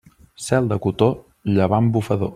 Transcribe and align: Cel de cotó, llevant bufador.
Cel 0.45 0.69
de 0.71 0.79
cotó, 0.85 1.11
llevant 1.59 1.95
bufador. 1.99 2.29